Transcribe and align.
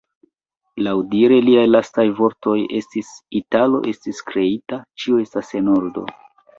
Laŭdire 0.87 1.37
liaj 1.49 1.65
lastaj 1.75 2.07
vortoj 2.21 2.57
estis 2.81 3.13
"Italio 3.43 3.85
estis 3.95 4.27
kreita, 4.35 4.85
ĉio 5.05 5.25
estas 5.29 5.57
en 5.63 5.75
ordo. 5.81 6.11